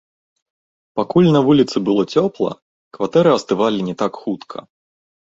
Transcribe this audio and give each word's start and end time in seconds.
Пакуль 0.99 1.25
на 1.35 1.41
вуліцы 1.47 1.77
было 1.89 2.05
цёпла, 2.21 2.51
кватэры 2.97 3.29
астывалі 3.37 3.79
не 3.91 3.95
так 4.03 4.17
хутка. 4.23 4.57